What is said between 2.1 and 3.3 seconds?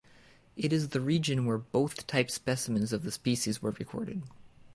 specimens of the